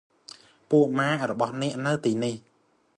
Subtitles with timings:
[0.71, 2.35] ពួកម៉ាករបស់អ្នកនៅទីនេះ។